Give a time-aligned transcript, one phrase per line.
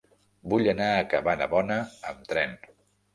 [0.53, 1.77] Vull anar a Cabanabona
[2.13, 2.57] amb tren.